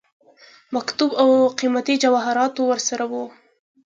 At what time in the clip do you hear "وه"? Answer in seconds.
3.11-3.23